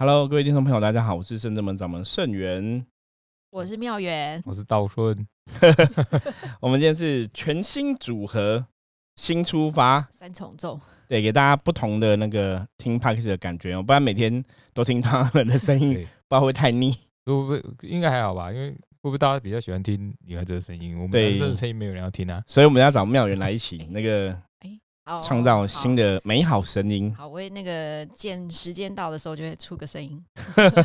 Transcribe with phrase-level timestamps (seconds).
[0.00, 2.86] Hello，各位听众朋友，大家好，我是圣正门掌门圣元，
[3.50, 5.28] 我是妙元，我是道顺。
[6.58, 8.64] 我们今天是全新组合，
[9.16, 14.42] 新出发，三重奏，对，给大家不同的那个听 p a r k 的感觉哦，不然每天
[14.72, 16.96] 都听他们的声音，不知道会太腻。
[17.22, 18.50] 不不，应该还好吧？
[18.50, 20.94] 因为会不会大家比较喜欢听女孩子的声音？
[20.98, 24.34] 我们男生的声音没有人要听啊，所以我们要找妙元来一起那个。
[25.18, 27.14] 创造新的美好声音。
[27.16, 30.22] 好，我那个见时间到的时候就会出个声音。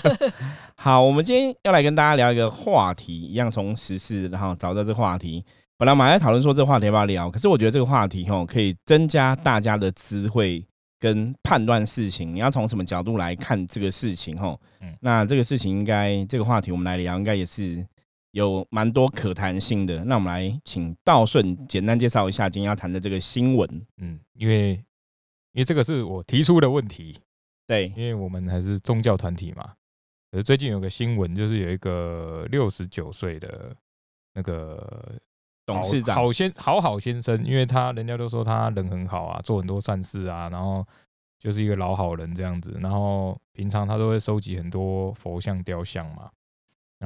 [0.76, 5.44] 好，我们今天要来跟大家聊一个话题，一样从时事然后找到这个话题。
[5.78, 10.66] 本来我们在讨论说这个话题要不要聊，可是我觉得这个话题吼可以增加大家的智慧
[11.00, 12.34] 跟判断事情。
[12.34, 14.60] 你要从什么角度来看这个事情吼？
[14.80, 17.86] 嗯，那这个事情应该这个话题我们来聊，应该也是。
[18.36, 23.88] 有蛮多可谈性的，那我们来请道顺简单介绍一下今天要谈的这个新闻。
[23.96, 24.72] 嗯，因为
[25.54, 27.18] 因为这个是我提出的问题，
[27.66, 29.76] 对，因为我们还是宗教团体嘛。
[30.30, 33.74] 可是最近有个新闻，就是有一个六十九岁的
[34.34, 35.16] 那个
[35.66, 40.86] 董事长好先好好先生，因为他人家都说他人很好啊，做很多善事啊，然后
[41.40, 46.30] 就是一个老好人这样子，然后平常他都会收集很多佛像雕像嘛。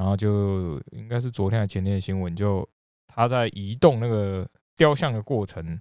[0.00, 2.66] 然后就应该是昨天还前天的新闻，就
[3.06, 5.78] 他在移动那个雕像的过程，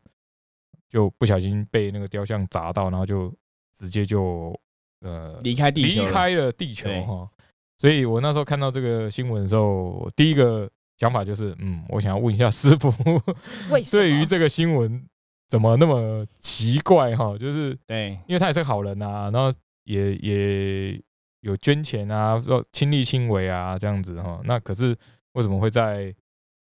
[0.90, 3.34] 就不小心被那个雕像砸到，然后就
[3.78, 4.54] 直接就
[5.00, 7.30] 呃离开地球，离开了地球哈。
[7.78, 12.92] 所以我那时候看到这个新闻的时候，第一个想法就是，嗯，我想要问一下师傅，
[13.90, 15.02] 对于这个新闻
[15.48, 17.38] 怎么那么奇怪哈？
[17.38, 21.02] 就是对，因为他也是好人呐，然后也也。
[21.42, 24.42] 有捐钱啊，说亲力亲为啊，这样子哈。
[24.44, 24.96] 那可是
[25.34, 26.14] 为什么会在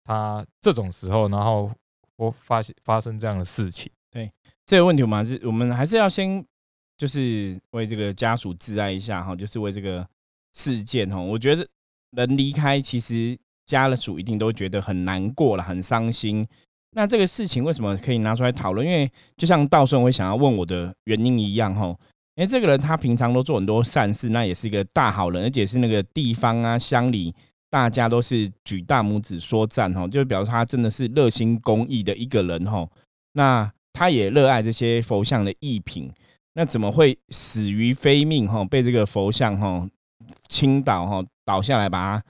[0.05, 1.72] 他这种时候，然后
[2.16, 3.91] 我发现发生这样的事情？
[4.11, 4.31] 对
[4.66, 6.44] 这个问题，我们是，我们还是要先
[6.97, 10.07] 就是为这个家属致哀一下哈，就是为这个
[10.53, 11.19] 事件哈。
[11.19, 11.68] 我觉得
[12.12, 16.47] 人离开，其实家属一定都觉得很难过了，很伤心。
[16.91, 18.88] 那这个事情为什么可以拿出来讨论？
[18.88, 21.95] 因为就像道顺会想要问我的原因一样哈。
[22.39, 27.35] 因为这个人他平常都做很多善事，那也是一个大好人，而且是那个地方啊乡里
[27.69, 32.88] 大家都是举大拇指说赞哦，就表示他真的是热心公益的一个人哦。
[33.33, 36.09] 那他也热爱这些佛像的艺品，
[36.53, 38.63] 那怎么会死于非命哈？
[38.63, 39.85] 被这个佛像哈
[40.47, 42.23] 倾倒哈倒下来把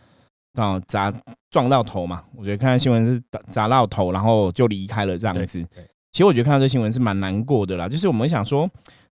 [0.56, 1.14] 他啊砸
[1.52, 2.24] 撞到头嘛？
[2.36, 5.64] 我觉得看到新闻是砸到头，然后就离开了这样子。
[6.12, 8.68] 其实我觉得看到这新闻是蛮难过的啦，就是我们想说。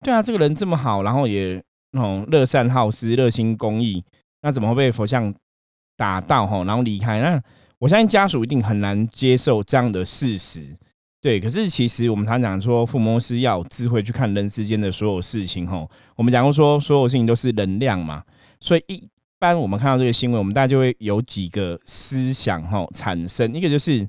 [0.05, 1.59] 对啊，这个人这么好，然后也
[1.93, 4.03] 那种乐善好施、热心公益，
[4.43, 5.33] 那怎么会被佛像
[5.97, 7.19] 打到哈，然后离开？
[7.19, 7.41] 那
[7.79, 10.71] 我相信家属一定很难接受这样的事实。
[11.19, 15.83] 对，可是其实我们常讲说，父母是要智慧去看人世间的所有事情哈。
[16.15, 18.23] 我们讲过说，所有事情都是能量嘛，
[18.59, 23.51] 所以一般我们看到这个新闻，我们大家就会有几个思想哈产生。
[23.55, 24.07] 一个就是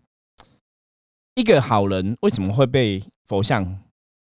[1.37, 3.79] 一个好人为什么会被佛像？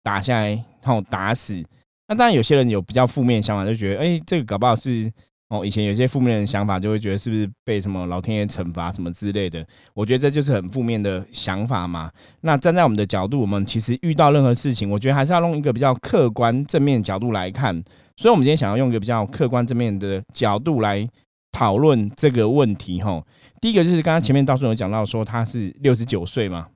[0.03, 1.61] 打下来，然后打死。
[2.07, 5.11] 那当然，有些人有比较负面想法，就觉得，哎，这个搞不好是
[5.49, 9.65] 哦，以前有些负面的想法，就会觉得是不是被什么老天爷惩罚什么之类的。
[9.95, 12.11] 我觉得这就是很负面的想法嘛。
[12.41, 17.73] 那站在我们的角度，我们其实遇到任何事情，我觉得还是要用一个比较客观正面角度来看。
[18.17, 21.07] 所以，我们今天想要用一个比较客观正面的角度来
[21.51, 23.01] 讨论这个问题。
[23.01, 23.19] 哈，
[23.59, 26.67] 第一个就是刚刚前面到时候有讲到说他是六十九岁嘛。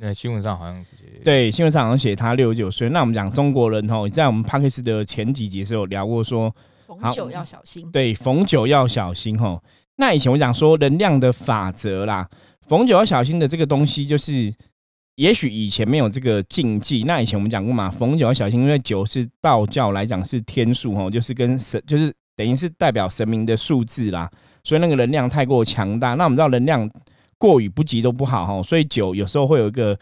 [0.00, 2.88] 那新闻上好像直接对新闻上好像写他六十九岁。
[2.88, 6.52] 那我们讲中国人吼，在我们帕克斯的前几集是有聊过说，
[6.84, 7.88] 逢九要小心。
[7.92, 9.62] 对，逢九要小心吼。
[9.96, 12.28] 那以前我讲说能量的法则啦，
[12.66, 14.52] 逢九要小心的这个东西，就是
[15.14, 17.04] 也许以前没有这个禁忌。
[17.04, 24.28] 那以前我们讲过嘛，逢九要小心，因为九是道教来讲是天数吼，就是跟神，就是等于是代表神明的数字啦，
[24.64, 26.14] 所以那个能量太过强大。
[26.14, 26.90] 那我们知道能量。
[27.44, 29.94] 过与不及都不好哈，所以酒有时候会有一个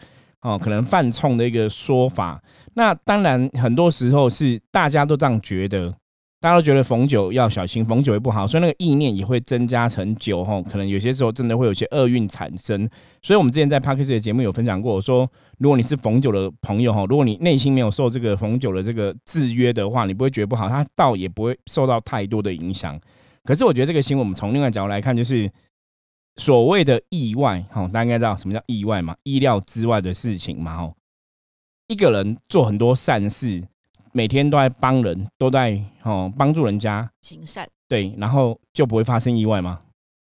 [0.43, 2.41] 哦，可能犯冲的一个说法。
[2.75, 5.93] 那当然很多时候是大家都这样觉得，
[6.39, 10.61] 大家都觉得逢酒要小心，逢酒也不好，所以那个意念也会增加成酒哈。
[10.61, 12.89] 可能有些时候真的会有些厄运产生。
[13.21, 22.97] 所以我们之前在 p a r k e s 的节目有分享过，说如果你是逢酒的朋友哈，如果你内心没有受这个逢酒的这个制约的话，你不会觉得不好，它倒也不会受到太多的影响。
[23.43, 25.51] 可是我觉得这个新闻，我们从另外角度来看，就是。
[26.37, 29.15] 所谓的意外，哈，大家应该知道什么叫意外嘛？
[29.23, 30.95] 意料之外的事情嘛，哦。
[31.87, 33.61] 一个人做很多善事，
[34.13, 39.81] 每天都在帮人，都在哦帮助人家行善，对，然后就不会发生意外吗？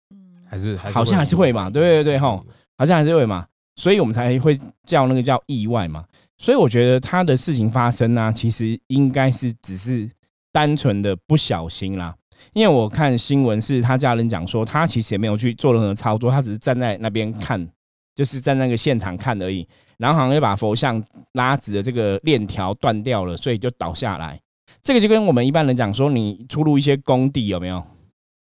[0.09, 2.43] 嗯，还是好像还是会嘛，对对对，哈，
[2.77, 6.03] 好像还是会嘛，所以我们才会叫那个叫意外嘛。
[6.37, 10.09] 所以我觉得他的事情发生呢，其实应该是只是
[10.51, 12.13] 单纯的不小心啦。
[12.53, 17.67] 因为我看新闻是他家人讲说，他其实也没有去做任何操作，他只是站在那边看，
[18.15, 19.67] 就是在那个现场看而已。
[19.97, 21.01] 然后好像又把佛像
[21.33, 24.39] 拉直的这个链条断掉了，所以就倒下来。
[24.83, 27.83] 这个就跟我们一般人讲说，你出入一些工地有没有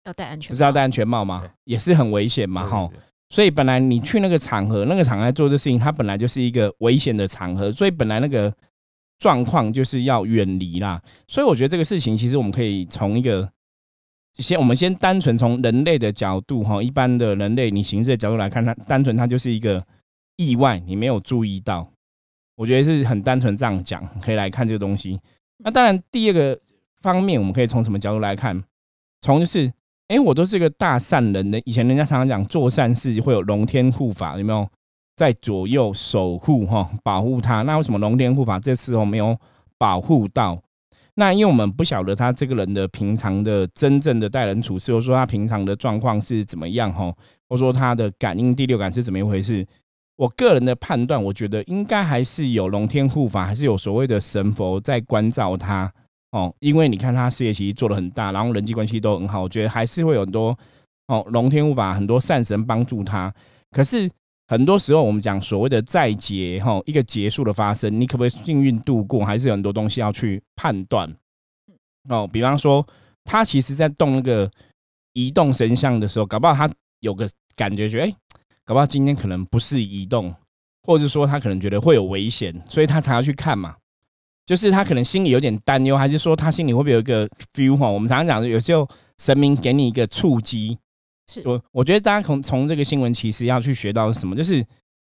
[0.05, 0.53] 要戴安全帽？
[0.53, 1.43] 不是要戴安全帽吗？
[1.65, 2.87] 也是很危险嘛，哈。
[2.87, 3.01] 对对对
[3.31, 8.53] 所以本来你去那个场合，那个场合在做这事情，它本来就是一个危险的场合，所以本来那个
[9.17, 11.01] 状况就是要远离啦。
[11.27, 13.49] 所以我觉得这个事情，其实我们可以从一个
[14.41, 19.85] 先，我们先单纯从人类的角度哈，一般的人类你形式的角度来看，它单纯它就是一个
[20.37, 21.87] 意外，你没有注意到，
[22.55, 25.19] 我觉得是很单纯这样讲，可以来看这个东西。
[25.57, 26.59] 那当然，第二个
[27.01, 28.63] 方面，我们可以从什么角度来看？
[29.21, 29.71] 从就是。
[30.07, 31.59] 哎，我都是一个大善人的。
[31.65, 34.69] 以前人家常常讲做善事会有龙天护法，有没有
[35.15, 37.63] 在左右守护哈，保护他？
[37.63, 39.35] 那为什么龙天护法这次我没有
[39.79, 40.61] 保护到？
[41.15, 47.05] 那因为我们不晓得他这个人的平常的真正的待人处事，或者说他平常的状况是怎么样哈，
[47.47, 49.65] 或者说他的感应第六感是怎么一回事？
[50.17, 55.91] 我个人的判断，我觉得应该还是有龙天护法，还是有所谓的神佛在关照他。
[56.31, 60.57] 哦，因为你看他事业其实做的很大，然后人际关系都很好，我觉得还是会有很多
[61.07, 63.33] 哦龙天护法很多善神帮助他。
[63.71, 64.09] 可是
[64.47, 71.11] 很多时候我们讲所谓的再劫哈，一个结束的发生，你可不可以幸运度过，还是有很多东西要去判断。
[72.09, 72.85] 哦，比方说
[73.23, 74.49] 他其实在动那个
[75.13, 78.15] 移动神像的时候，搞不好他有个感觉，觉得哎，
[78.63, 80.33] 搞不好今天可能不是移动，
[80.83, 83.75] 或者说他可能觉得会有危险，所以他才要去看嘛。
[84.45, 87.89] 就是他可能心里有点担忧，还是说他心里会不会有一个 feel 哈？
[87.89, 88.87] 我们常常讲，有时候
[89.17, 90.77] 神明给你一个触机，
[91.27, 94.63] 是我我觉得大家从从这个新闻其实要去学到什么，就是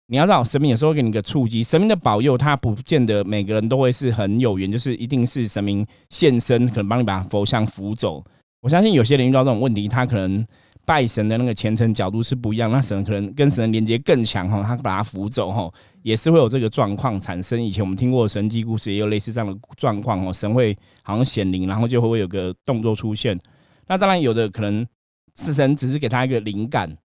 [0.07, 8.23] 你要知道神明有时候给你一个触机，神明的保佑他不见得每个人都会是很有缘，就是一定是神明现身，可能帮你把佛像扶走。
[8.61, 10.45] 我相信有些人遇到这种问题，他可能
[10.85, 15.71] 拜神的那个虔诚角度是不一样，那神可能跟神连接更强哈，他把他扶走哈。
[16.01, 17.61] 也是会有这个状况产生。
[17.61, 20.31] 以前我们听过神迹故事，也有类似这样的状况哦。
[20.33, 23.37] 神会好像显灵，然后就会有个动作出现。
[23.87, 24.85] 那当然有的可能
[25.39, 26.95] 是神只是给他一个灵感，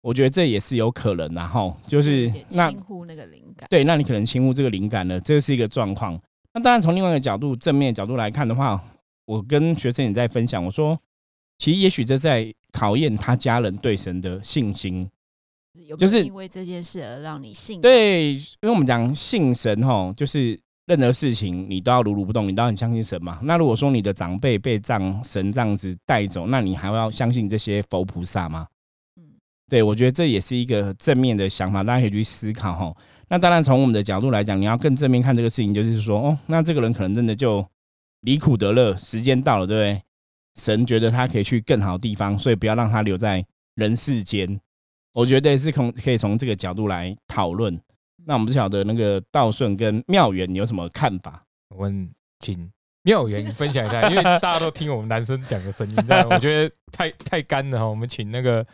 [0.00, 1.28] 我觉得这也是有可能。
[1.34, 6.18] 然后就是那轻忽那个灵感，对，那你可能轻忽这个灵感了，这是一个状况。
[6.54, 8.82] 那当然从另外一个角度，正面角度来看的话，
[9.26, 10.98] 我跟学生也在分享，我说
[11.58, 15.10] 其实也许这在考验他家人对神的信心。
[15.98, 23.40] 就是因为这件事而让你信，对，因为我们讲信神哈，就是任何事情你都要如如不动，你都要很相信神嘛。
[23.42, 28.66] 那如果说你的长辈被这样神这样子带走，那你还要相信这些佛菩萨吗？
[29.16, 29.22] 嗯，
[29.68, 32.96] 对，我觉得这也是一个正面的想法，大家可以去思考哈。
[33.28, 37.66] 那当然从我们的角度来讲，你要更正面看这个事情，就是说哦，那这个人可能真的就
[38.20, 40.02] 离苦得乐，时间到了，对不对？
[40.60, 43.44] 神觉得他可以去更好的地方，所以不要让他留在
[43.74, 44.58] 人世间。
[45.12, 47.76] 我觉得是从可以从这个角度来讨论。
[48.28, 51.40] 那我们不晓得那个道顺跟妙元你有什么看法？
[51.68, 52.68] 我们请
[53.02, 57.86] 妙元分享一下，因为大家都听我们男生讲的声音，这样我觉得太太干了哈。
[57.86, 58.66] 我们请那个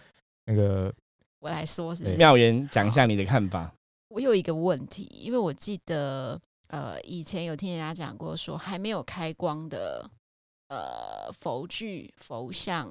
[0.47, 0.91] 那个
[1.39, 3.71] 我来说，是妙元讲一下你的看法。
[4.09, 10.11] 我有一个问题，因为我记得呃以前有听人家讲过，说还没有开光的
[10.69, 12.91] 呃佛具、佛像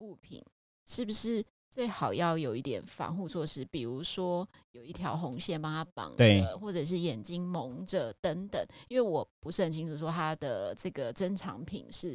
[0.00, 0.44] 物品，
[0.86, 1.42] 是不是？
[1.72, 8.62] 最好要有一点防护措施，比如说有一条红线帮他绑着，或者是眼睛蒙着等等。
[8.88, 12.12] 因为我不是很清楚说他的这个珍藏品是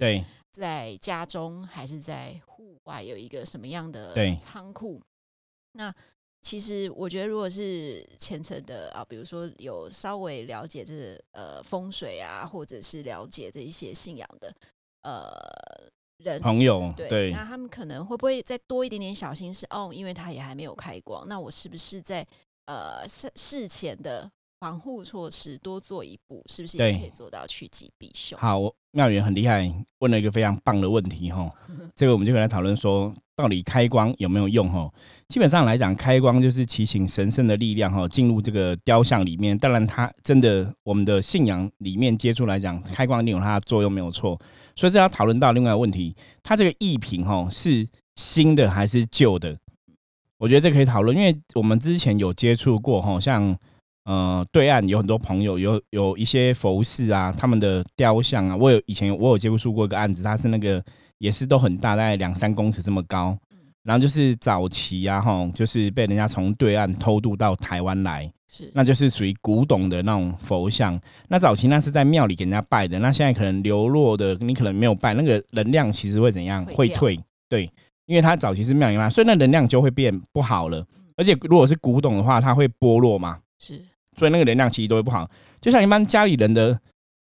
[0.52, 5.02] 在家中还是在户外有一个什么样的仓库。
[5.72, 5.92] 那
[6.44, 14.54] 其实我觉得，如果是虔诚的啊，比如说有稍微了解这呃风水啊，或者是了解这一些信仰的
[15.02, 15.90] 呃。
[16.24, 19.92] 人朋友对，那他们可能会不会再多一点点小心思哦？
[19.94, 22.26] 因为他也还没有开光，那我是不是在
[22.66, 28.38] 呃事事前的防护措施多做一步，是不是也可以做到趋吉避凶？
[28.40, 28.60] 好，
[28.92, 31.52] 妙远很厉害，问了一个非常棒的问题哈。
[31.94, 34.92] 这个我们就来讨论说，到底开光有没有用哈？
[35.28, 39.56] 基本上来讲，开光就是祈请神圣的力量哈进入这个雕像里面。
[39.56, 44.40] 当然，它真的我们的信仰里面接触来讲，开光一定有它的作用，没有错。
[44.77, 49.57] 所以这要讨论到另外一个问题，它这个艺品哈是新的还是旧的？
[50.38, 53.57] 我觉得这可以讨论，因为我们之前有接触过哈，像
[54.05, 60.81] 呃对岸有很多朋友有有一些佛寺啊，他们的雕像啊，我有以前我有接触过一个案子，它是那个
[61.17, 63.36] 也是都很大，大概两三公尺这么高，
[63.81, 71.00] 然后就是早期啊，哈，就是被人家从对岸偷渡到台湾来，是那就是属于古董的那种佛像。
[71.27, 76.66] 那早期那是在庙里给人家拜的，那现在可能流落的，你可能没有拜，那个能量其实会怎样？
[76.66, 77.70] 会退，对，
[78.06, 80.86] 因为它早期是庙里嘛，所以那能量就会变不好了。
[81.16, 83.82] 而且如果是古董的话，它会剥落嘛，是
[84.18, 85.30] 所以那个能量其实都会不好。
[85.60, 86.80] 就像一般家里人的，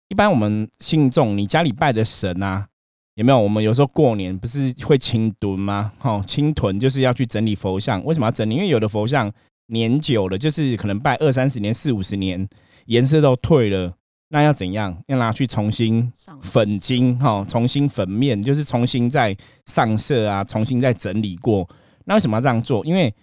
[0.10, 2.68] 一般我们信众，你家里拜的神啊，
[3.16, 3.40] 有没有？
[3.40, 5.94] 我们有时候过年不是会清墩吗？
[6.02, 8.04] 哦，清屯就是要去整理佛像。
[8.04, 8.56] 为什么要整理？
[8.56, 9.32] 因为有的佛像
[9.68, 12.48] 年久了，就是可能拜二三十年、四五十年，
[12.86, 13.94] 颜色都退了，
[14.30, 14.96] 那要怎样？
[15.08, 21.68] 要拿去重新上粉金哈、重新粉面，就是重新再上色啊，重新再整理过。
[22.06, 22.86] 那为什么要这样做？
[22.86, 23.14] 因为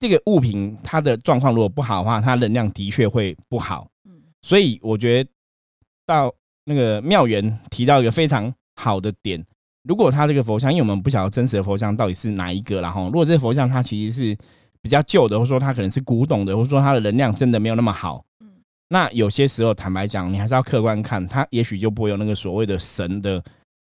[0.00, 3.88] 这个物品它的状况如果不好的话，它能量的确会不好。
[4.06, 4.12] 嗯
[4.42, 5.30] 所以我觉得
[6.04, 6.30] 到
[6.66, 9.42] 那个妙缘提到一个非常好的点，
[9.84, 14.36] 如果他这个佛像，因为我们不晓得真实的佛像到底是哪一个，然后如果这个佛像它其实是
[14.84, 18.50] 比较旧的，或者说它可能是古董的，或者说它的能量真的没有那么好，嗯
[18.90, 23.42] 那有些时候坦白讲，你还是要客观看，它也许就不会有那个所谓的神的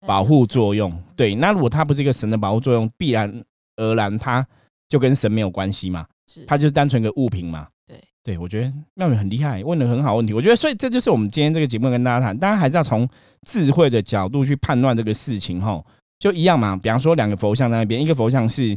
[0.07, 0.97] 保护作用。
[1.17, 3.43] 对，那如果它不是一个神的保护作用，必然
[3.75, 4.47] 而然它
[4.87, 7.67] 就跟神没有关系嘛，是它就是单纯一个物品嘛。
[7.85, 10.31] 对，对我觉得妙宇很厉害，问的很好问题。
[10.31, 13.07] 我觉得，所以这就是我们今天这个节目跟大家谈，大家还是要从
[13.45, 15.83] 智慧的角度去判断这个事情哈。
[16.17, 18.73] 就一样嘛，比方说两个佛像在那边，一个佛像是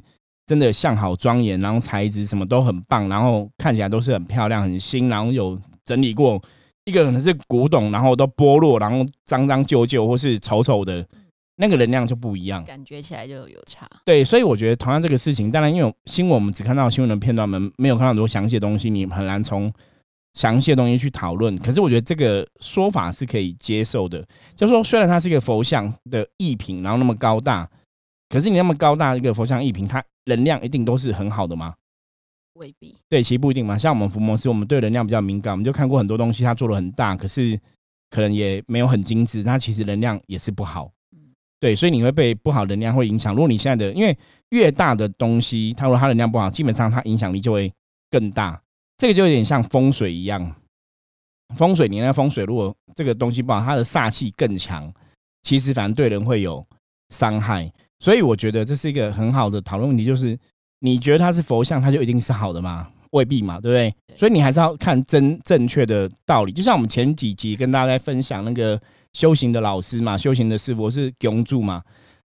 [0.48, 6.42] 真的像好庄严，然后材质什么都很棒，然后看起来都是很漂亮、很新，然后有整理过；
[6.86, 11.06] 一个可能是古董，然后都剥落，然后脏脏旧旧或是丑丑的，
[11.56, 12.64] 那个能量就不一样。
[12.64, 13.86] 感觉起来就有差。
[14.06, 19.70] 对，所以我觉得同样这个事情，当然因为新闻我们只看到新闻的片段，我们没有看到很多详细的东西，你很难从
[20.32, 21.54] 详细的东西去讨论。
[21.58, 24.26] 可是我觉得这个说法是可以接受的，
[24.56, 27.68] 就是说虽然它是一个佛像的艺品，然后那么高大，
[28.28, 31.74] 可是你那么高大一个佛像一品，它能量一定都是很好的吗？
[32.54, 33.78] 未必对，其实不一定嘛。
[33.78, 37.58] 像我们伏魔师，我们对能量比较敏感，我们就看过很多东西，它做的很大，可是
[38.10, 40.90] 可能也没有很精致，它其实能量也是不好。
[41.12, 43.32] 嗯对，所以你会被不好能量会影响。
[43.34, 44.16] 如果你现在的，因为
[44.50, 47.72] 越大的东西，它如果它能量不好，基本上它影响力就会
[48.10, 48.60] 更大。
[48.96, 50.54] 这个就有点像风水一样，
[51.54, 54.92] 风水你那风水如果这个东西不好，它的煞气更强，
[55.44, 56.66] 其实反正对人会有
[57.10, 57.72] 伤害。
[58.00, 60.38] 所以我觉得这是一个很好的讨论问题，就是
[60.80, 62.88] 你觉得它是佛像，它就一定是好的吗？
[63.12, 63.90] 未必嘛，对不对？
[64.06, 66.52] 对所以你还是要看真正确的道理。
[66.52, 68.80] 就像我们前几集跟大家在分享那个
[69.14, 71.82] 修行的老师嘛，修行的师傅是永住嘛，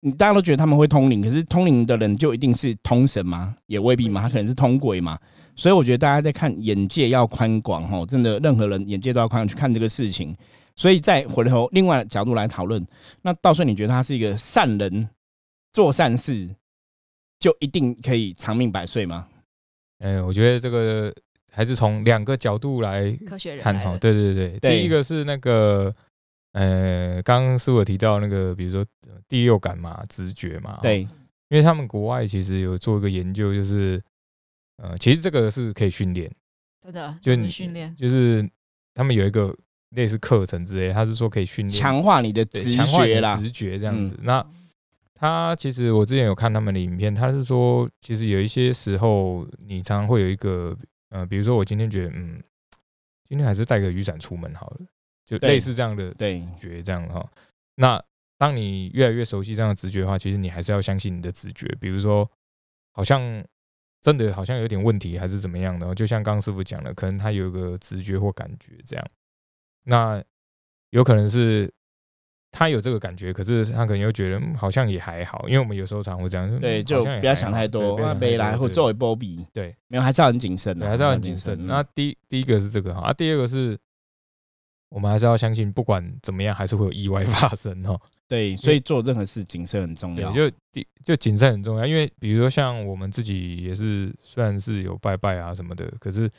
[0.01, 3.55] 你大家都觉得他们会通灵，可是通灵的人就一定是通神吗？
[3.67, 5.19] 也未必嘛，他可能是通鬼嘛。
[5.57, 10.35] 所以我觉得大家在看眼界要宽广哈，真的任何人眼界都要宽广去看这个事情。
[10.77, 12.83] 所以再回头另外角度来讨论，
[13.23, 15.07] 那到时候你觉得他是一个善人，
[15.73, 16.49] 做善事
[17.39, 19.29] 就一定可以长命百岁吗？
[19.99, 21.15] 哎，我觉得这个
[21.51, 23.97] 还是从两个角度来科学看哈。
[23.99, 24.79] 对对对，对。
[24.79, 25.95] 第一个是那个
[26.53, 31.09] 呃，刚刚师傅有提到那个，比如说呃第六感嘛、直觉嘛，哦对，因
[31.51, 34.03] 为他们国外其实有做一个研究，就是
[34.79, 36.31] 呃，其实这个是可以训练，
[36.83, 37.95] 真的就你训练。
[37.95, 38.49] 就是
[38.95, 39.55] 他们有一个
[39.91, 41.81] 类似课程之类，他是说可以训练。
[41.81, 43.37] 强化你的对直强化你的觉啦。
[43.37, 44.19] 嗯直觉这样子。
[44.23, 44.45] 那
[45.21, 50.75] 他其实我之前有看他们的影片，他是说，其实有一些时候你常常会有一个
[51.11, 52.43] 呃，比如说我今天觉得嗯，
[53.29, 54.79] 今天还是带个雨伞出门好了，
[55.27, 57.31] 就类似这样的对直觉这样哈。
[57.75, 58.03] 那
[58.39, 61.67] 当你越来越熟悉这样的直觉的话，其实你还是要相信你的直觉。
[61.79, 62.27] 比如说，
[62.93, 63.45] 好像
[64.01, 69.07] 真的好像有点问题，还是怎么样的，就像刚刚师傅讲的，可能他有一个直觉或感觉这样。
[69.85, 70.25] 那
[70.89, 71.71] 有可能是
[72.53, 81.57] 他有这个感觉，可是他可能又觉得、嗯、好像也还好，因为我们有时候常会这样，对，嗯就不要想太多，啊，没来或作为波比，对没有，还是要很谨慎的，对，还是要很谨慎。
[81.61, 83.79] 嗯那第第一个是这个哈，啊，第二个是
[84.89, 88.01] 我们还是要相信，不管怎么样，还是会有意外发生哦。
[88.27, 90.33] 对，所以做任何事谨慎很重对，要。
[90.33, 96.31] 就第就谨慎很重要，因为比如说像我们自己也是，虽然是有拜拜啊什么的，可是，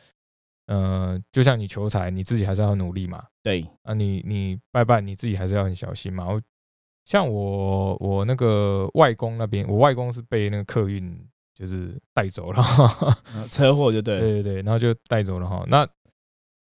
[0.72, 3.22] 呃，就像你求财，你自己还是要努力嘛。
[3.44, 6.25] 对，啊你，你拜拜，你自己还是要很小心嘛。
[6.25, 6.42] 我
[7.04, 12.63] 像我我那个外公那边，我外公是被那个客运就是带走了，
[13.36, 15.66] 呃 车祸就对，对对对，然后就带走了哈。
[15.68, 15.86] 那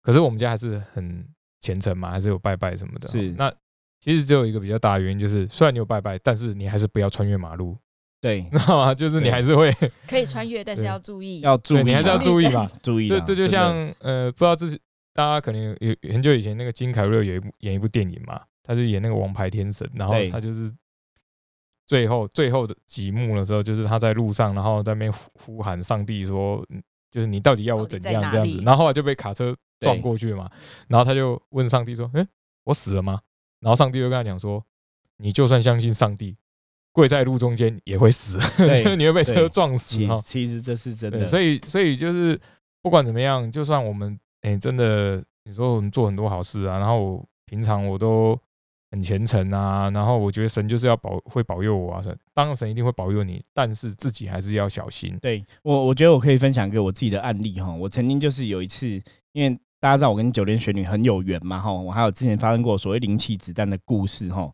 [0.02, 1.24] 可是我们家还是很
[1.60, 3.06] 虔诚嘛，还是有拜拜什么的。
[3.06, 3.48] 是那
[4.00, 7.78] 其实只有一个比较大的原因，就是虽然你有拜拜，但是你还是不要穿越马路，
[8.24, 8.94] 对， 知道吗？
[8.94, 9.70] 就是你还是会，
[10.08, 12.66] 可以穿越，但是要注意，要注意你还是要注意吧。
[12.82, 13.06] 注意。
[13.06, 14.80] 这这就像呃，不知道这是
[15.12, 20.72] 大家可能有有很久以前那个金凯瑞有一部演一部电影嘛，他就演那个王牌天神，然后他就是
[21.86, 30.50] 最后最后的几幕的时候，就是他在路上，然后在那边呼呼喊上帝说，嗯就是你到底要我怎样这样子，然后后来就被卡车撞过去嘛，
[30.88, 32.26] 然后他就问上帝说，嗯，
[32.64, 33.20] 我死了吗？
[33.60, 34.64] 然后上帝就跟他讲说，
[35.18, 36.36] 你就算相信上帝，
[36.94, 42.40] 跪在路中间也会死，对 就是你会被车撞死其实这是真，的，所以所以就是
[42.80, 48.38] 不管怎么样，就算我们哎、真的你说我们做很多好事啊，然后我平常我都
[48.92, 55.18] 很虔诚啊，然后我觉得神就是要保会保佑我啊，神当然神一定会保佑你，但是自己还是要小心。
[55.20, 57.74] 对我，我觉得我可以分享给我自己的案例哈。
[57.74, 58.86] 我曾经就是有一次，
[59.32, 64.48] 因为大家知道我跟九连玄女很有缘嘛哈，我还有之前发生过所谓灵气子弹的故事哈。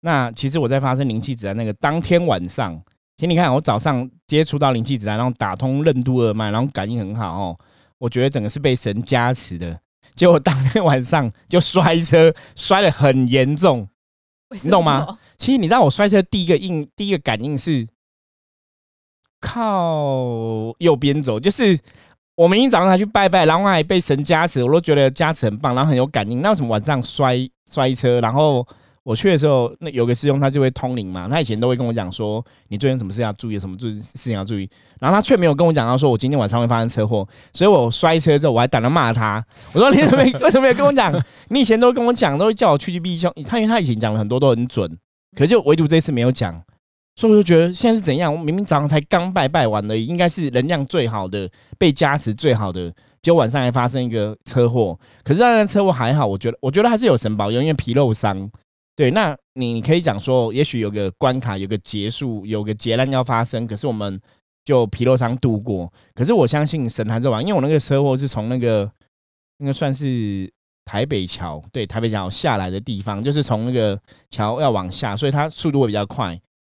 [0.00, 2.76] 那其实我在发生灵气子弹那个当天晚上，
[3.16, 7.58] 其实你看我早上接触到灵气子弹，然后打通任督二脉，然后感应很好哦，
[7.98, 9.78] 我觉得整个是被神加持的。
[10.14, 13.88] 结果当天晚上就摔车，摔得很严重。
[14.62, 15.18] 你懂吗？
[15.36, 17.86] 其实你知道我摔车第一个应第一个感应是
[19.40, 21.78] 靠右边走，就是
[22.36, 26.40] 我明天早上还去拜拜，然后还被神加持，我都觉得加持很棒，然后很有感应。
[26.40, 27.36] 那为什么晚上摔
[27.70, 28.20] 摔车？
[28.20, 28.66] 然后
[29.06, 34.68] 我去的时候，那有个师兄他就会通灵嘛，他以前都会跟我讲说，你最近什么事要注意，什么注意事情要注意。
[34.98, 39.40] 然后他却没有跟我讲到说我今天晚上会发生车祸，所以我摔车之后我还打算骂他，
[39.72, 41.14] 我说你怎么 为什么没有跟我讲？
[41.50, 43.32] 你以前都跟我讲，都会叫我趋吉避凶。
[43.46, 44.90] 他因为他以前讲了很多都很准，
[45.36, 46.60] 可是就唯独这一次没有讲，
[47.14, 48.34] 所以我就觉得现在是怎样？
[48.34, 51.48] 我明明早上才刚拜拜完而已，应该是能量最好的、
[51.78, 54.98] 被加持最好的，结果晚上还发生一个车祸。
[55.22, 58.50] 可是那辆车祸还好，我觉得我觉得还是有神保佑，因为皮肉伤。
[58.96, 64.18] 对，那你你可以讲说，也许有个关卡，有个结束，有个劫难要发生，可是我们
[64.64, 65.92] 就皮肉伤度过。
[66.14, 68.90] 可是我相信神还在玩，因为我那个车祸是从那个
[69.58, 70.50] 那个算是
[70.86, 74.00] 台北桥，对，台北桥下来的地方，就是从那个
[74.30, 76.28] 桥要往下，所以它速度会比较快。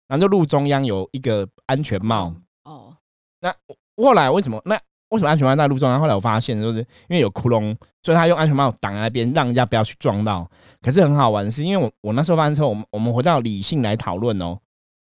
[0.07, 2.95] 然后就路中央有一个安全帽，哦，
[3.41, 3.53] 那
[3.97, 5.99] 后来为什么那为什么安全帽在路中央？
[5.99, 10.49] 后来我发现就是因为有窟窿，所以他用安全帽挡在那边，让人家不要去撞到。
[10.81, 14.57] 可是很好玩的是，因为我我那时候发生车，我们我们回到理性来讨论哦，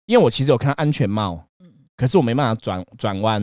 [0.06, 3.41] 因为我其实有看到安全帽，嗯，可是我没办法转转弯，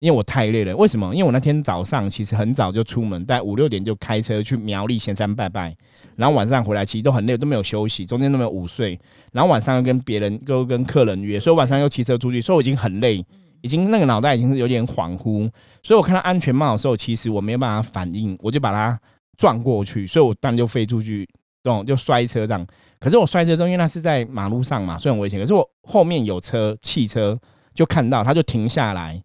[0.00, 0.76] 因为我太累了。
[0.76, 1.14] 为什么？
[1.14, 5.74] 因为我那天早上其实很早就出门，大概五六点就开车去苗栗仙山拜拜，
[6.14, 8.98] 然后晚上回来其实都很累，都没有休息，中间都没有午睡，
[9.32, 13.24] 然后晚上又跟别人又跟客人约，所以晚上又骑车出去，所以我已经很累，
[13.66, 15.50] 已经那个脑袋已经是有点恍惚，
[15.82, 18.96] 所以我看到安全帽的时候，其实我没有办法反应，我就把它
[19.36, 21.28] 撞过去，所以我当然就飞出去，
[21.64, 22.64] 懂就摔车这样。
[23.00, 27.36] 可是我摔车之后，因为那是在马路上嘛，虽然很危险，可是我后面有车汽车
[27.74, 29.20] 就看到，他就停下来，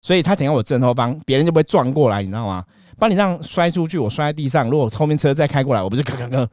[0.00, 2.64] 所以他停在我正后方，别人就不会撞过来，你知道吗？
[2.98, 6.48] 把你这样摔出去，我摔在地上，如果后面车再开过来，我不是咔咔咔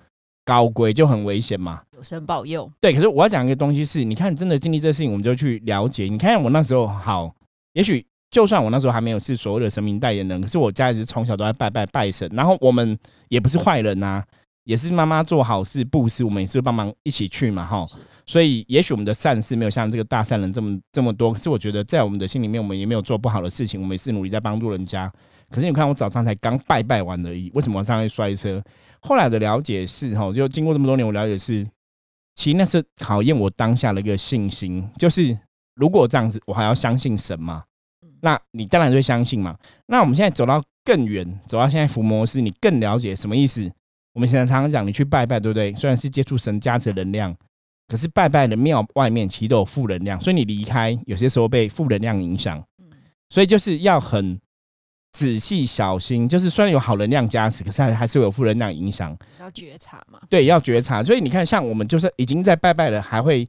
[0.50, 1.80] 高规就很危险嘛。
[1.96, 6.06] 有神保佑，对，可是我要讲一个东西是，你看真的经历这事情，我们就去了解。
[6.06, 7.32] 你看我那时候好，
[7.74, 14.24] 也许就算我那时候还没有是所谓的神明代言人，可是我家一直从小都在拜拜拜神，然后我们也不是坏人呐、
[14.64, 17.86] 也是妈妈做好事布施，我们也是帮忙一起去嘛，哈。
[18.26, 25.12] 所以也许我们的善事没有像这个大善人这么这么多，可是我觉得在我们的心里面，我们也没有做不好的事情，我们也是努力在帮助人家。
[25.50, 28.62] 可是你看，我早上才刚拜拜完而已，为什么晚上会摔车？
[29.02, 31.66] 后来的了解是，哈，就经过这么多年，我了解是，
[32.36, 35.38] 其实那是考验我当下的一个信心，就是
[35.76, 37.64] 如果这样子，我还要相信神嘛？
[38.22, 39.58] 那你当然会相信嘛。
[39.88, 43.72] 那我们现在走到更远，走到现在伏魔师，你更了解什么意思？
[44.14, 45.74] 我们现在常常讲，你去拜拜，对不对？
[45.76, 47.36] 虽然是接触神加持的能量，
[47.88, 52.62] 可是拜拜的庙外面其实都有负能量，所以你离开，有些时候被负能量影响。
[52.80, 52.90] 嗯，
[53.30, 54.38] 所以就是要很
[55.20, 59.14] 仔细小心，就是虽然有好能量加持，可是还还是会有负能量影响。
[59.38, 61.04] 要觉察嘛，对，要觉察。
[61.04, 63.46] 所以你看，像我们就是已经在拜拜了，还会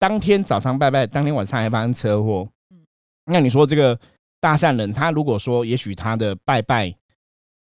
[0.00, 2.48] 当天早上拜拜，当天晚上还发生车祸。
[2.72, 2.78] 嗯
[3.26, 3.96] 那你说这个
[4.40, 6.92] 大善人，他如果说，也许他的拜拜，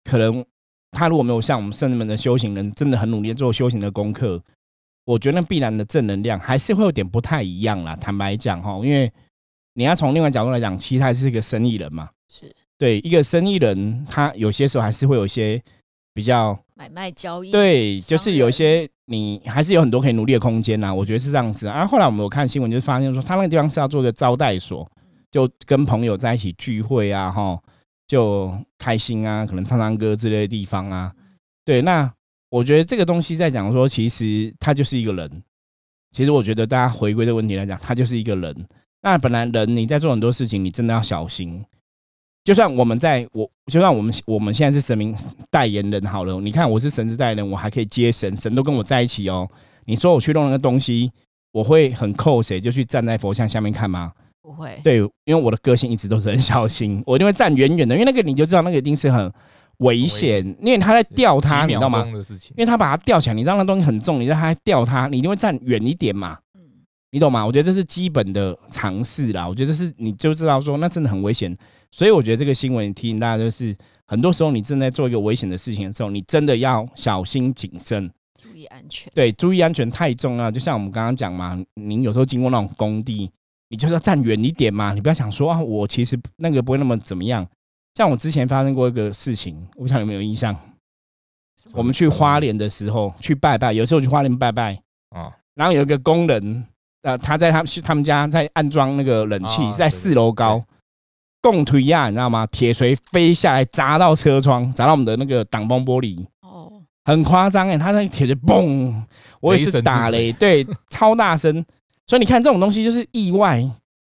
[0.04, 0.44] 可能
[0.92, 4.40] 他如果没有像我们圣人们的修行人，真的很努力做修行的功课，
[5.04, 7.96] 我觉得必然的正能量还是会有点不太一样啦。
[7.96, 9.12] 坦白讲哈，因为
[9.74, 12.08] 你要从另外角度来讲，其实他还是一个生意人嘛。
[12.28, 15.60] 是对，一个生意人，他有些时候还是会有一些
[16.14, 21.84] 比较买卖交易，对，就是有一些你还是有很多可以努力的空间呐，我觉得是这样子啊。
[21.84, 24.88] 后来我们有看新闻，就发现说他那个地方是要做个招待所，
[25.30, 27.60] 就跟朋友在一起聚会啊，哈，
[28.06, 31.12] 就开心啊，可能唱唱歌之类的地方啊。
[31.64, 32.08] 对，那
[32.48, 35.42] 我觉得这个东西在讲说，其实他就是一个人。
[36.12, 38.66] 其实我觉得大家回归这个问题来讲，他就是一个人。
[39.02, 41.64] 那本来人你在做很多事情，你真的要小心。
[42.48, 45.14] 就算我们在我，就算我们我们现在是神明
[45.50, 49.46] 代言人好了，你看我是神之代言人，我还可以接神，神都跟我在一起哦。
[49.84, 51.12] 你说我去弄那个东西，
[51.52, 54.12] 我会很扣谁就去站在佛像下面看吗？
[54.40, 59.30] 不会，对，因为我的个性一直都是很小心， 我一定会站远远的，因为那个你就知道那个一定是很
[59.80, 62.02] 危险，因为他在吊他，你知道吗？
[62.06, 62.14] 因
[62.56, 66.38] 为他把它吊起来，你知道那东西很重，你知道他吊它，你一定会站远一点嘛。
[66.54, 66.62] 嗯，
[67.10, 67.44] 你懂吗？
[67.44, 69.46] 我觉得这是基本的常识啦。
[69.46, 71.54] 我觉得这是你就知道说那真的很危险，
[71.90, 79.10] 所以我觉得这个新闻提醒大家就是，很多时候你正在做一个危险的事情的时候，你真的要小心谨慎，注意安全。
[79.14, 80.50] 对，注意安全太重要。
[80.50, 83.30] 就像我们刚刚讲嘛，您有时候经过那种工地。
[83.70, 87.46] 你就是要站远一点嘛，你不要想说啊，我其实那个不会那么怎么样。
[87.96, 90.56] 像我之前发生过一个事情，我不知道有没有印象。
[91.74, 96.64] 我们去花莲的时候去拜拜，有时候去花莲拜拜啊，然后有一个工人，
[97.02, 100.64] 呃，他在他他们家在安装那个冷气，在四楼高，
[101.40, 102.46] 共推压，你知道吗？
[102.46, 108.94] 铁锤飞下来砸到车窗，砸到我们的那个挡风玻璃，哦，很夸张哎，他那个铁锤嘣，
[109.40, 111.64] 我也是打雷，对，超大声。
[112.06, 113.60] 所以你看这种东西就是意外，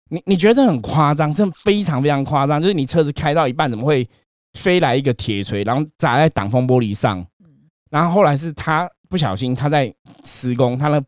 [0.09, 2.61] 你你觉得这很夸张，这非常非常夸张。
[2.61, 4.07] 就是你车子开到一半，怎么会
[4.53, 7.25] 飞来一个铁锤，然后砸在挡风玻璃上？
[7.89, 11.01] 然后后来是他不小心，他在施工，他那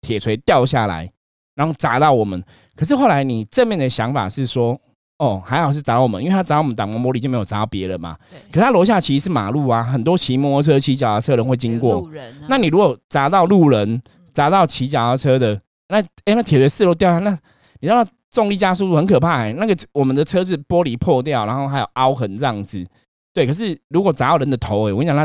[0.00, 1.10] 铁锤掉下来，
[1.54, 2.42] 然后砸到我们。
[2.74, 4.78] 可是后来你正面的想法是说，
[5.22, 8.16] 哦，还好是砸到我们，因为他砸我们挡风玻璃就没有砸到别人嘛。
[8.50, 12.00] 可他楼下其实是马路啊，很多骑摩托车、骑脚踏车人会经过。
[12.00, 12.34] 路人。
[12.48, 14.02] 那你如果砸到路人，
[14.34, 15.60] 砸到骑脚踏车的。
[15.90, 17.30] 那哎，那铁锤四楼掉下，那
[17.78, 19.48] 你知道重力加速度很可怕。
[19.52, 22.84] 那个我们的车子玻璃破掉，然后还有凹痕这样子。
[23.32, 25.24] 对，可是如果砸到人的头，哎，我跟你讲，他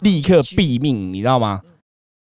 [0.00, 1.60] 立刻毙命，你知道吗？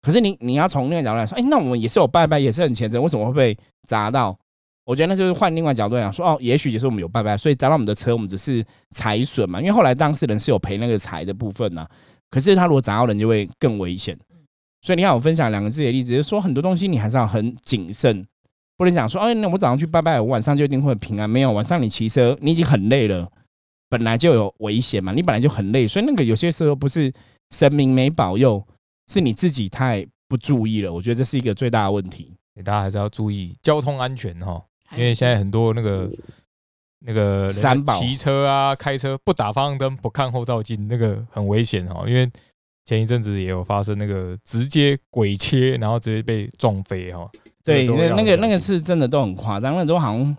[0.02, 4.36] 可是你你要从那个角度来说，哎，那我们也是有拜拜，也是很虔诚，为什么会被砸到？
[4.86, 9.60] 我觉得那就是换另外角度讲，说哦，也许也是我们有拜拜，所以砸到我们的车，我们只是财损嘛。
[9.60, 11.86] 因为后来当事人是有赔那个财的部分呐。
[12.30, 14.18] 可是他如果砸到人，就会更危险。
[14.82, 18.24] 所以你看，我分享两个自己的例子，就是说很多东西你还是要很谨慎，
[18.78, 21.28] 不能讲说，哎，那我早上去拜拜，我晚上就一定会平安。
[21.28, 23.28] 没有，晚上你骑车，你已经很累了，
[23.90, 27.12] 本来就有危险嘛，你本来就很累，所以那个有些时候不是
[27.50, 28.64] 神明没保佑，
[29.12, 30.94] 是你自己太不注意了。
[30.94, 36.10] 我觉得这是一个最大的问题，大家还是要注意交通安全哈，因为现在很多那个
[37.00, 42.30] 那个三宝骑车啊、开车不打方向灯、不看后照镜，那个很危险哦，因为。
[42.88, 47.28] 前一阵子也有发生那个直接鬼切，然后直接被撞飞哈。
[47.64, 50.38] 对，那那个那个是真的都很夸张，那都好像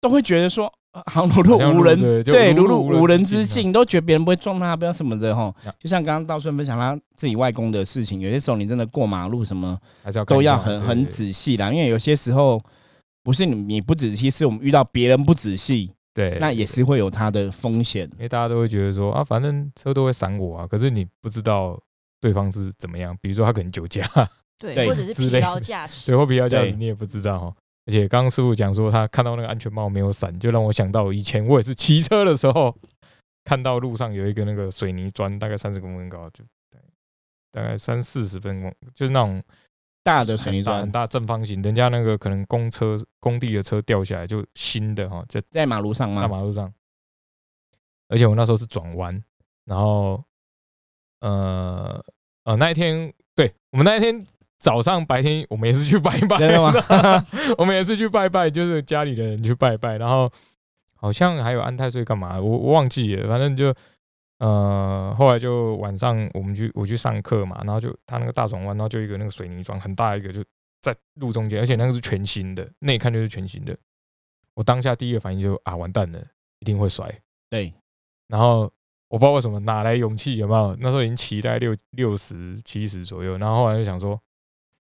[0.00, 0.66] 都会觉得说，
[1.04, 5.54] 好像如入无人，对，如入无人之境，都觉得别人不会撞他，不要什么的哈。
[5.78, 9.78] 就像刚刚道顺分享他自己外公的事情，有些时候你真的过马路什么，
[10.26, 12.60] 都要很很仔细啦，因为有些时候
[13.26, 15.90] 不是你你不仔细，是我们遇到别人不仔细。
[16.14, 21.76] 对，那也是会有它的风险，因为大家都会觉得说啊，反正车都会闪我啊，可是你不知道
[22.20, 24.00] 对方是怎么样，比如说他可能酒驾，
[24.60, 27.56] 对，或者是疲劳驾驶，对，或疲劳驾驶你也不知道哈。
[27.86, 32.72] 而且刚刚师傅讲说他看到那个安全帽没有闪，就让我想到以前我也是骑车的时候，
[33.44, 36.44] 看到路上有一个那个水泥砖，大概三十公分高，就
[37.50, 39.42] 大概三四十分钟，就是那种。
[40.06, 46.22] 大的水泥砖，很大正方形，人家那个可能公车工地的车掉下来就新的哈，就在马路上吗？
[46.22, 46.72] 在马路上，
[48.08, 49.20] 而且我那时候是转弯，
[49.64, 50.22] 然后
[51.22, 52.00] 呃
[52.44, 54.24] 呃那一天，对我们那一天
[54.60, 56.36] 早上白天我们也是去拜拜，
[57.58, 60.30] 我们也是去拜拜，就是家里的人去拜拜，然后
[60.94, 63.74] 好像还有安太岁干嘛，我我忘记了，反正就。
[64.38, 70.44] 呃，后来就晚上我们去我去上课嘛，然后就他那个大转弯，然后就一个那个水泥桩很大一个，就
[70.82, 73.76] 在路中间，而且那个是全新的，那一看就是全新的。
[74.54, 76.22] 我当下第一个反应就啊，完蛋了，
[76.60, 77.10] 一定会摔。
[77.48, 77.72] 对，
[78.28, 78.70] 然后
[79.08, 80.76] 我不知道为什么哪来勇气，有没有？
[80.80, 84.20] 那时候已经骑大概六六十七十左右，然后后来就想说，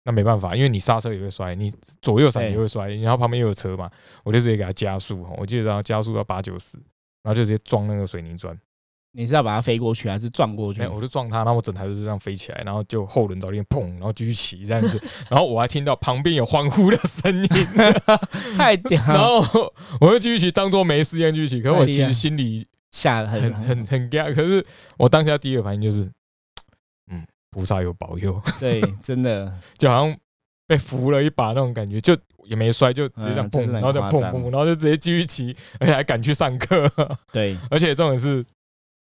[0.04, 3.90] 那没办法，因为你刹车也会摔，你左右闪也会摔，然后旁边又有车嘛，
[4.24, 6.76] 我就直接给他加速哈，我记得然后加速到八九十，
[7.22, 8.56] 然后就直接撞那个水泥砖。
[9.12, 10.86] 你是要把它飞过去，还是撞过去？
[10.86, 17.48] 我就撞它，然后我整台就是这样飞起来，然后就后轮早点砰，然后继续骑这样子，然后我还听到旁边有欢呼的声音，
[18.56, 19.02] 太屌！
[19.08, 21.60] 然后我就继续骑，当做没事一样继续骑。
[21.60, 24.64] 可是我其实心里吓得很很很尬，可是
[24.96, 26.08] 我当下第一个反应就是，
[27.10, 28.40] 嗯，菩萨有保佑。
[28.60, 30.16] 对，真的就好像
[30.68, 36.88] 被扶了一把那种感觉，就也没摔，就直接这样砰，然后就砰砰，然后就直接继续骑，而且还赶去上课。
[37.32, 38.46] 对，而且重点是。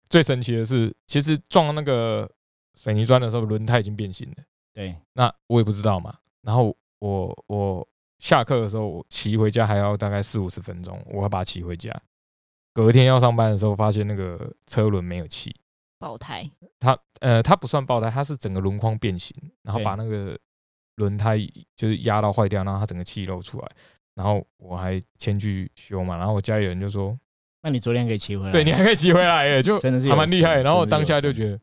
[0.09, 2.29] 最神奇的是，其实撞那个
[2.75, 4.43] 水泥砖的时候，轮胎已经变形了。
[4.73, 6.17] 对，那我也不知道嘛。
[6.41, 7.87] 然后我我
[8.19, 11.91] 下课的时候，我骑回家还要大概四五十分钟，我要把它骑回家。
[12.73, 15.55] 隔天要上班的时候，发现那个车轮没有气，
[15.97, 16.49] 爆胎。
[16.79, 20.37] 它呃，它不算爆胎，它是整个轮框变形，然后把那个
[20.97, 21.37] 轮胎
[21.75, 23.71] 就是压到坏掉，然后它整个气漏出来，
[24.13, 27.17] 然后我还先去修嘛，然后我家里人就说，
[27.65, 30.61] 那你昨天可以骑回来，对你还可以骑回来耶，就真的是还蛮厉害。
[30.61, 31.59] 然后当下就觉得，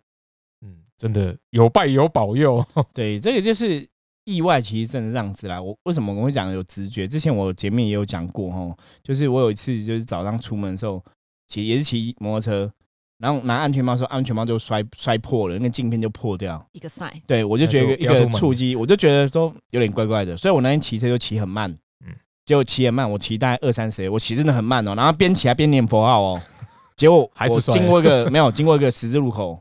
[0.62, 3.88] 嗯，真的有拜有保佑， 对，这个就是
[4.24, 5.62] 意外，其实真的这样子啦。
[5.62, 7.06] 我为什么我会讲有直觉？
[7.06, 11.00] 之前我前面也有讲过哦，就是我有一次就是早上出门的时候
[11.46, 12.72] 骑也是骑摩托车，
[13.18, 16.66] 然后拿安全帽的时候，安全帽就摔摔破了，那个镜片就破掉。
[16.72, 21.72] 一个 sign，对，我就觉得一个触击，我就觉得说有点怪怪的，所以我那天骑车就骑很慢，
[22.44, 26.42] 结果骑很慢，我骑大概二三十，我骑真的很慢哦，然后边骑还边念佛号哦，
[26.96, 29.60] 结果还是经过一个 没有经过一个十字路口，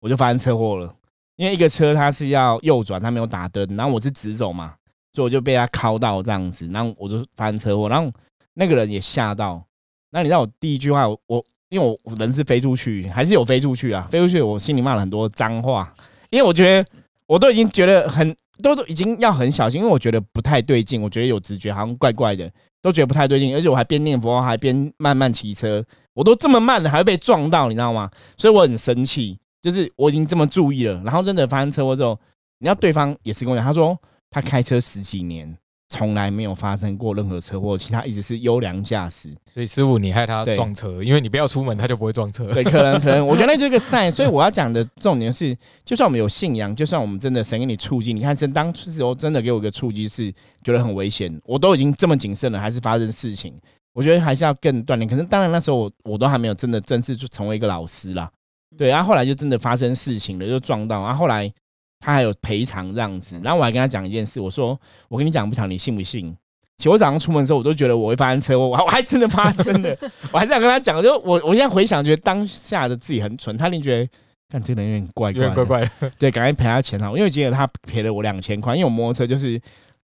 [0.00, 0.94] 我就发生车祸了，
[1.36, 4.74] 因为一个车它是要右转，它没有打灯，然后我是直走嘛，
[5.12, 8.12] 所以我就被它敲到这样子，然后我就发生车祸，然后
[8.54, 9.62] 那个人也吓到，
[10.10, 15.92] 那你知道我第一句话，我我因为我我人是飞出去，还是有飞出去啊，飞出去我心里骂了很多脏话，
[16.30, 16.88] 因为我觉得
[17.26, 22.50] 我都已经觉得很都都已经要很小心，因为我觉得不太对劲，我觉得有直觉好像怪怪的，
[22.82, 28.10] 都觉得不太对劲，而且我还边念佛还边慢慢骑车，我都这么慢了还会被撞到，你知道吗？
[28.36, 32.18] 所以我很生气，就是我已经这么注意了，然后真的发生车祸之后，
[32.58, 33.98] 你要对方也是跟我讲，他说
[34.30, 35.56] 他开车十几年。
[35.90, 39.28] 从来没有发生过任何车祸，其他一直是优良驾驶。
[39.52, 42.46] 所以师傅你害他撞车，因为你不要出门，他就不会撞车。
[42.52, 44.10] 对，可能可能，我觉得那就是个 sign。
[44.10, 53.52] 所以我要讲的重点是，就算我们有信仰，就算我们真的神给你触及，你看神当初时候真的给我一个触及，是觉得很危险，我都已经这么谨慎了，还是发生事情，
[53.92, 55.08] 我觉得还是要更锻炼。
[55.08, 58.30] 可是当然那时候我我都还没有真的正式就成为一个老师啦，
[58.78, 61.52] 对，然、后后来就真的发生事情了，就撞到，然后后来
[62.00, 66.34] 他还有赔偿这样子，然后我还跟他讲一件事，我说我跟你讲不讲，你信不信？
[66.78, 69.94] 其实我早上出门的时候，我都觉得我会发生车祸，我还真的发生了，
[70.32, 74.10] 我还是想跟他讲，就我我现在回想，觉得当下的自己很蠢，他一定觉得，
[74.48, 79.60] 看这个人有点怪怪，有点怪怪的，对，赶快赔他钱好，因为今天他赔了我两千块，因为我摩托车就是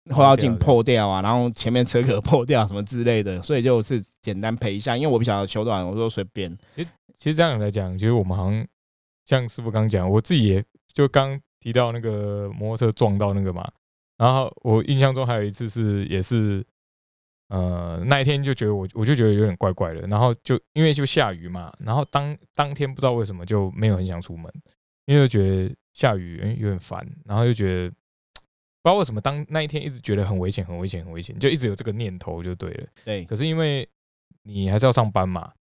[0.09, 6.83] 后照镜破掉啊，然后前面车壳破掉什么之类的，所以就是简单赔一下，因为我不晓得修多少，我说随便，其
[7.19, 8.65] 其实这样来讲，其实我们好像
[9.25, 13.71] 像师傅刚讲，我自己也就刚提到那个摩托车撞到那个嘛，
[14.17, 16.61] 然后我印象中还有一次是也是，
[17.47, 24.51] 呃，那一天就觉得我我就觉得有点怪怪的，然后就因为就下雨嘛，然后当当天不知道为什么就没有很想出门，
[25.05, 32.87] 因为就觉得下雨有点烦，然后就觉得不知道为什么当那一天一直觉得很危险很危险很危险，就一直有这个念头就对了。
[33.05, 33.87] 对，可是因为
[34.43, 35.53] 你还是要上班嘛，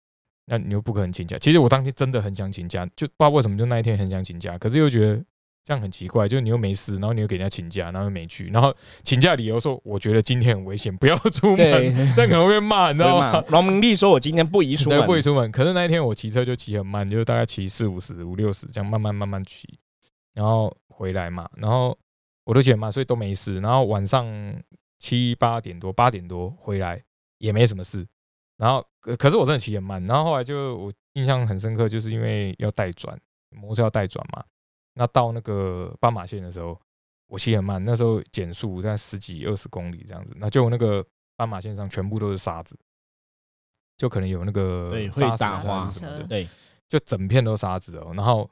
[0.46, 1.36] 那你又不可能请假。
[1.36, 5.22] 其实我当天真的很想请假，就不知道为什么就那一天很想请假，可是又觉得
[5.64, 13.44] 这样很奇怪，就是你又没事，然后你又给人家请假，然后又没去，然后请假理由说我觉得今天很危险，不要出对门，，但可能会被骂，你知道吗？
[13.50, 15.52] 农民力说我今天不宜出对，门，不宜出门。
[15.52, 19.78] 可是那一天我骑车就骑很慢，就大概骑四五十、五六十这样慢慢慢慢骑，
[20.34, 21.96] 然后回来嘛，然后
[22.44, 23.60] 我都骑很慢，所以都没事。
[23.60, 24.26] 然后晚上
[24.98, 27.00] 七八点多、八点多回来
[27.38, 28.06] 也没什么事。
[28.56, 30.04] 然后可可是我真的骑很慢。
[30.06, 33.18] 然后后来就我印象很深刻，就是因为要带转，
[33.50, 34.42] 摩托车要带转嘛。
[34.94, 36.78] 那到那个斑马线的时候，
[37.26, 41.04] 我骑很慢，那时候减速在十几二十公里这样子，那就那个
[41.36, 42.78] 斑马线上全部都是沙子，
[43.96, 46.48] 就可能有那个沙石什么的，对
[46.88, 48.12] 就整片都沙子哦。
[48.14, 48.50] 然后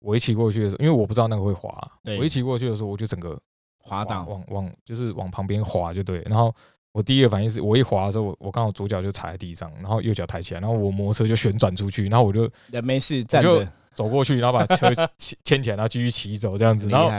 [0.00, 1.70] 我一骑过去的时候，因为我不知道那个会滑，
[2.18, 3.40] 我一骑过去的时候，我就整个
[3.78, 6.22] 滑倒，往往就是往旁边滑就对。
[6.22, 6.52] 然后
[6.92, 16.88] 我第一个反应是我一滑的时候，我我刚好左脚就踩在地上，然后右脚抬起来，然后我摩托车就旋转出去，然后我就人没事站着，走过去，然后把车 牵牵起来，然后继续骑走这样子。
[16.88, 17.10] 然后，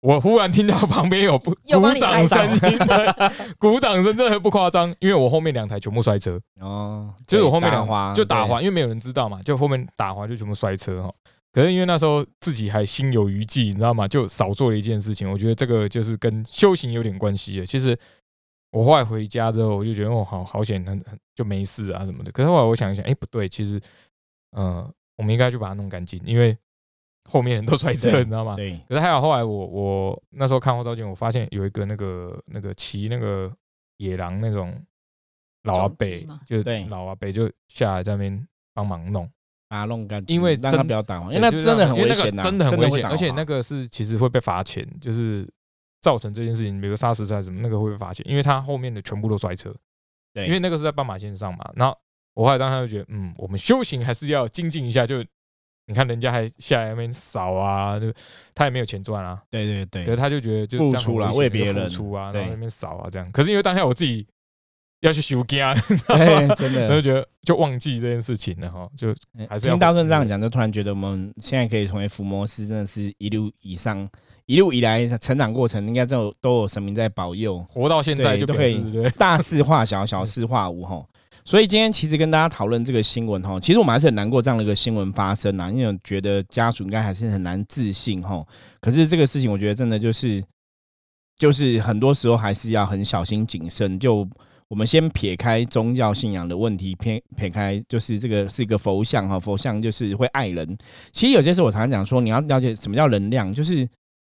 [0.00, 1.52] 我忽然听到旁边有鼓
[1.98, 2.60] 掌声
[3.58, 6.40] 鼓掌声真的不夸张，因为我后面两台全部摔车。
[6.60, 11.12] 哦，就是我对后面两打滑就打滑，因为没有人知道嘛，就后面打滑就全部摔车哈。
[11.52, 14.06] 可是因为那时候自己还心有余悸，你知道吗？
[14.06, 15.28] 就少做了一件事情。
[15.28, 17.64] 我觉得这个就是跟修行有点关系的。
[17.64, 17.98] 其实
[18.76, 22.30] 我后来回家之后，我就觉得哦，好好险，很很就没事啊什么的。
[22.30, 23.80] 可是后来我想一想，哎，不对，其实
[24.50, 24.86] 呃，
[25.16, 26.54] 我们应该去把它弄干净，因为
[27.30, 28.54] 后面人都摔车，你知道吗？
[28.54, 33.50] 对，可是还好，后来我我那时候看后照镜，我发现有一个那个那个骑那个
[33.96, 34.78] 野狼那种
[35.62, 39.26] 老阿重机伯吗，就对老阿伯就下来在那边帮忙弄，
[39.68, 45.48] 把它弄干净，因为让它真不要打滑，因为那真的很危险呐，真的很危险，而且那个是其实会被罚钱，就是
[46.06, 49.74] 造成这件事情，比如砂石菜什么那个会被罚钱，因为他后面的全部都摔车，
[50.32, 51.68] 对，因为那个是在斑马线上嘛。
[51.74, 51.98] 然后
[52.34, 55.20] 我后来当时就觉得，嗯，我们修行还是要精进一下，就
[55.86, 58.12] 你看人家还下来那边扫啊，就
[58.54, 63.28] 他也没有钱赚啊，对对对，可是他就觉得就付出啦危险就付为别人出啊，然对后那边扫啊这样。
[63.32, 64.24] 可是因为当下我自己
[65.00, 65.74] 要去修家，
[66.06, 67.02] 对，真的。
[67.02, 69.08] 觉得就忘记这件事情了哈，就
[69.48, 74.08] 还是要听大顺这样讲，就突然觉得我们现在可以成为伏魔师，真的是一路以上
[74.46, 77.58] 一路以来成长过程，应该都有都有神明在保佑。
[77.68, 78.80] 活到现在就可以
[79.18, 81.06] 大事化小，小事化无吼。
[81.44, 88.46] 所以今天其实跟大家讨论这个新闻吼，其实我们还是很难过这样的一个新闻发生啊，因为我觉得家属应该还是很难自信吼。
[88.80, 90.42] 可是这个事情，我觉得真的就是
[91.38, 93.96] 就是很多时候还是要很小心谨慎。
[93.98, 94.28] 就
[94.68, 100.76] 我们先撇开宗教信仰的问题，撇撇开就是这个是一个佛像哈，佛像就是会爱人。
[101.12, 103.88] 其实有些时候我常常讲说，你要了解什么叫能量，就是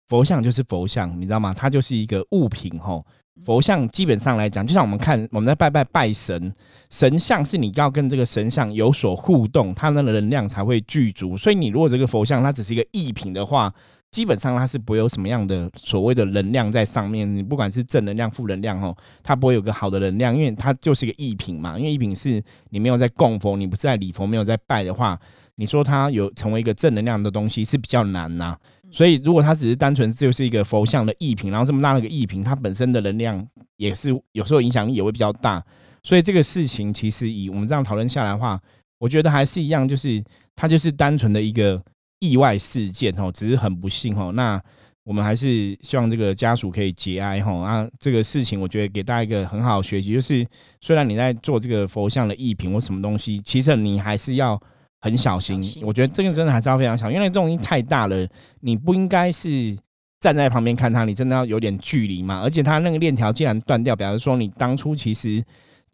[0.09, 1.53] 佛像就是佛像，你知道吗？
[1.53, 3.05] 它就是一个物品吼。
[3.45, 6.53] 佛像基本上来讲，就像我们看我们在拜拜拜神，
[6.89, 11.37] 神像是你要跟这个神像有所互动，它的能量才会具足。
[11.37, 13.75] 所以你如果这个佛像它只是一个艺品的话，
[14.15, 17.29] 基本上它是不会有什么样的所谓的能量在上面。
[17.35, 21.77] 你不管是正能量、负能量哦，它不会有个好的能量，因为它就是一个艺品嘛。
[21.77, 25.19] 因为艺品是你没有在供佛，你不是在礼佛，没有在拜的话，
[25.57, 28.57] 你说它有成为一个正能量的东西是比较难呐、
[28.89, 33.45] 所以，如果它只是单纯就是一个佛像的艺品，然后这么大的一个艺品，它本身的能量
[33.79, 35.61] 也是有时候影响力也会比较大。
[36.05, 38.61] 所以这个事情其实以我们这样讨论下来的话，
[39.01, 40.23] 我觉得还是一样，就是
[40.55, 41.83] 它就是单纯的一个
[42.25, 44.33] 意外事件哦，只是很不幸哦。
[44.33, 44.61] 那
[45.05, 47.53] 我们还是希望这个家属可以节哀哈。
[47.53, 50.47] 啊，这个事情我觉得给大家一个很好的学习，就是
[50.81, 54.59] 虽然你在做这个佛像的艺品或什么东西，其实你还是要
[55.03, 55.63] 很小心。
[55.83, 58.27] 我觉得这个真的还是要非常小心，因为这种东西太大了，
[58.61, 59.77] 你不应该是
[60.21, 62.41] 站在旁边看它，你真的要有点距离嘛。
[62.41, 65.45] 而且它那个链条既然断掉，表示说你当初其实。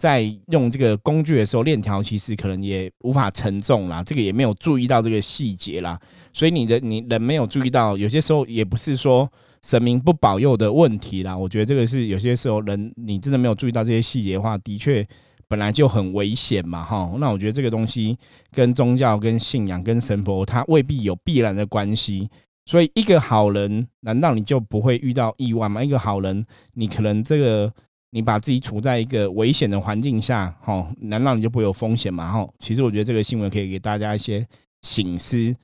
[0.01, 6.01] 在用这个工具的时候，链条其实可能也无法承重啦，这个也没有注意到这个细节啦，
[6.33, 11.37] 所以你的你人没有注意到，有些时候也不是说神明不保佑的问题啦。
[11.37, 15.07] 我觉得这个是有些时候人你真的没有注意到这些细节的话，的确
[15.47, 17.13] 本来就很危险嘛，哈。
[17.19, 18.17] 那我觉得这个东西
[18.53, 22.27] 跟宗教、跟信仰、跟神佛，它未必有必然的关系。
[22.65, 25.85] 所以一个好人，难道你就不会遇到意外吗？
[25.85, 27.71] 一个好人，你可能这个。
[28.11, 32.31] 你把自己处在一个危险的环境下，哈，难道你就不会有风险吗？
[32.31, 34.46] 哈，其实我觉得这个新闻可以给大家一些
[34.83, 35.55] 醒思。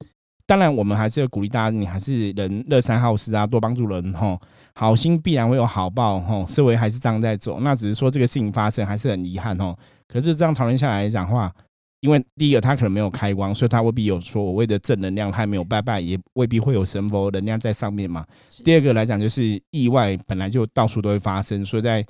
[0.46, 4.38] 当然，我们还是要鼓励大家，你还是人乐善好施啊，多帮助人，哈，
[4.74, 7.58] 好心必然会有好报，哈，思维还是这样在走。
[7.58, 9.76] 那只是说这个事情发生还是很遗憾，哈。
[10.06, 11.52] 可是这样讨论下来讲话，
[11.98, 18.24] 因为第一个他可能没有开光，所以他未必有所谓的正能量，他也没有拜拜，也未必会有神佛能量在上面嘛。
[18.62, 22.06] 第二个来讲，就是意外本来就到处都会发生，所以在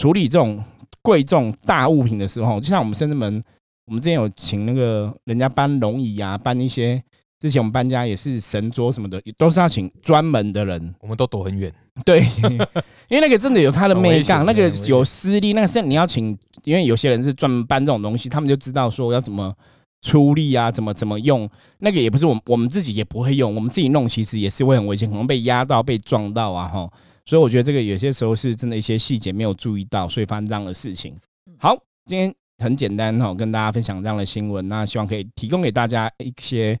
[0.00, 0.58] 处理这种
[1.02, 3.42] 贵重大物品的时候，就像我们深圳门，
[3.84, 6.98] 我们之前有请那个人家搬龙椅啊，搬一些
[7.38, 10.94] 之前我们搬家也是神桌什么的，都是要请专门的人。
[11.02, 11.70] 我们都躲很远，
[12.02, 12.20] 对，
[13.10, 16.34] 因为那个真的有它的很危美感，那个有私力，那个是你要请，
[16.64, 19.54] 因为有些人是专门搬这种东西，他们就知道说要怎么
[20.00, 21.46] 出力啊，怎么怎么用。
[21.80, 26.90] 那个也不是我们我们自己也不会用，我们自己弄其实也是会很危险，可能被压到、被撞到啊，哈。
[27.30, 31.14] 所以我觉得这个有些时候是真的一些细节没有注意到，所以发生这样的事情。
[31.60, 36.76] 好，今天很简单哈，跟大家分享这样的新闻，那希望可以提供给大家一些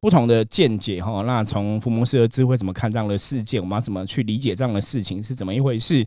[0.00, 1.22] 不同的见解哈。
[1.22, 6.04] 那从福摩斯的智慧怎么看这样的事件，我们要怎么去理解这样的事情是怎么一回事？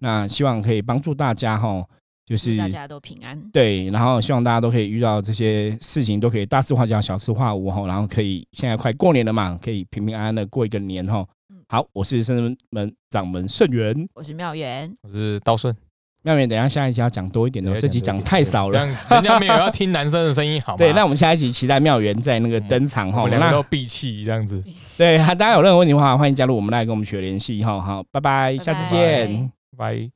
[0.00, 1.86] 那希望可以帮助大家哈，
[2.24, 3.40] 就是大家都平安。
[3.52, 11.28] 对，然后希望大家都可以遇到这些事情，都可以大事化小，小事化无哈，然后可以现在快过年了嘛，可以平平安安的过一个年哈嗯。
[11.68, 15.74] 好，我是圣门掌门圣元我是妙元，我是道顺。
[16.22, 18.86] 妙元，等一下下一集要讲多一点的，这集讲太少了。
[19.10, 20.78] 人家没有要听男生的声音，好吗？
[20.78, 23.20] 对，那我们下一集期待妙元在那个登场哈。
[23.22, 24.62] 我们两个都闭气这样子，
[24.96, 27.80] 对，大家有任何问题的话，欢迎加入我们来跟我们取得联系哈。
[27.80, 29.52] 好，拜拜，下次拜拜见。
[29.76, 30.15] 拜。